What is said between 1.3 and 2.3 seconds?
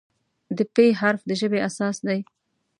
ژبې اساس دی.